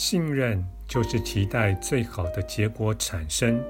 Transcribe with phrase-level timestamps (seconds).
[0.00, 3.60] 信任就是期待最好的结果产生，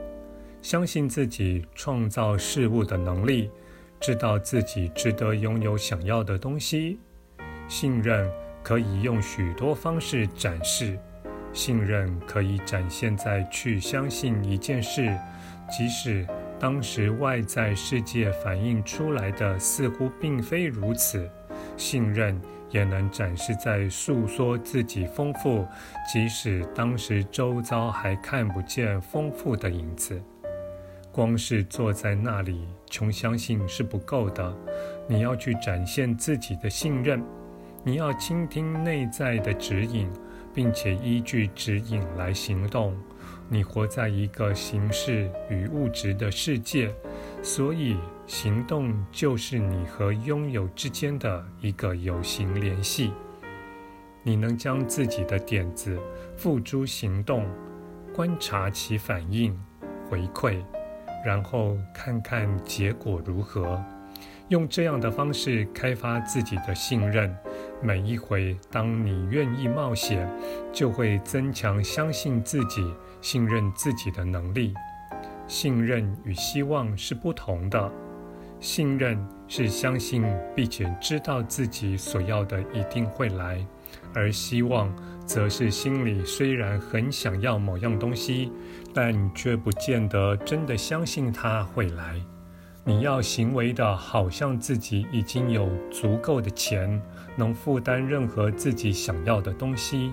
[0.61, 3.51] 相信自己创造事物的能力，
[3.99, 6.99] 知道自己值得拥有想要的东西。
[7.67, 8.31] 信任
[8.63, 10.99] 可以用许多方式展示，
[11.55, 15.19] 信任可以展现在去相信一件事，
[15.71, 16.27] 即使
[16.61, 21.27] 当时外在世界反映出来的似乎并非如此。
[21.79, 22.39] 信任
[22.71, 25.67] 也能展示在诉说自己丰富，
[26.13, 30.21] 即使当时周遭还看不见丰富的影子。
[31.11, 34.55] 光是坐在那里，穷相信是不够的。
[35.09, 37.21] 你要去展现自己的信任，
[37.83, 40.09] 你要倾听内在的指引，
[40.55, 42.97] 并且依据指引来行动。
[43.49, 46.95] 你活在一个形式与物质的世界，
[47.43, 47.97] 所以。
[48.29, 53.11] 行动就是你和拥有之间的一个有形联系。
[54.23, 55.99] 你能将自己的点子
[56.37, 57.47] 付诸行动，
[58.15, 59.59] 观察其反应、
[60.11, 60.63] 回馈，
[61.25, 63.83] 然后看看结果如何。
[64.49, 67.35] 用这样的方式开发自己的信任。
[67.81, 70.31] 每一回当你愿意冒险，
[70.71, 74.75] 就会增强相信自己、信任自己的能力。
[75.49, 77.91] 信任与希望是不同的。
[78.61, 80.25] 信任是相信
[80.55, 83.65] 并且知道自己所要的一定会来，
[84.15, 84.93] 而希望
[85.25, 88.51] 则是心里虽然很想要某样东西，
[88.93, 92.21] 但却不见得真的相信它会来。
[92.85, 97.01] 你要行为的好像自己已经有足够的钱，
[97.37, 100.11] 能负担任何自己想要的东西。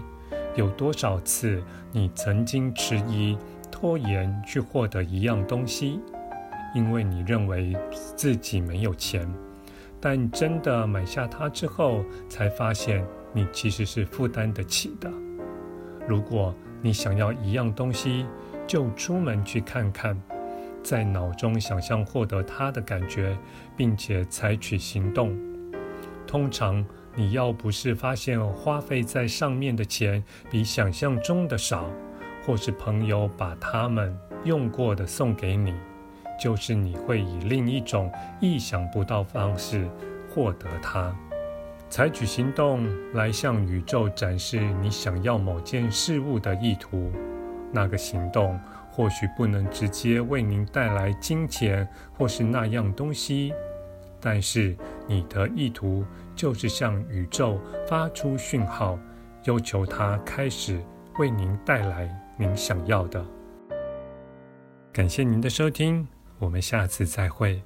[0.55, 1.61] 有多少次
[1.91, 3.37] 你曾经迟疑、
[3.75, 5.99] 拖延去获得一样东西？
[6.73, 7.75] 因为你认为
[8.15, 9.29] 自己没有钱，
[9.99, 15.11] 但真的买下它之后，才发现你其实是负担得起的。
[16.07, 18.25] 如果你想要一样东西，
[18.65, 20.17] 就出门去看看，
[20.81, 23.37] 在脑中想象获得它的感觉，
[23.75, 25.37] 并且采取行动。
[26.25, 31.89] 通常，你要不是发现花费在上面的钱比想象中的少，
[32.45, 35.73] 或是朋友把他们用过的送给你。
[36.37, 38.11] 就是你会以另一种
[38.41, 39.87] 意想不到方式
[40.29, 41.15] 获得它，
[41.89, 47.09] 采取行动来向宇宙展示你想要某件事物的意图。
[47.71, 48.59] 那个行动
[48.91, 53.53] 或许不能直接为您带来金钱或是那样东西，
[54.19, 54.75] 但是
[55.07, 56.05] 你的意图
[56.35, 57.57] 就是向宇宙
[57.87, 58.99] 发出讯号，
[59.45, 60.81] 要求它开始
[61.17, 63.25] 为您带来您想要的。
[64.91, 66.07] 感谢您的收听。
[66.39, 67.61] 我们下次再会。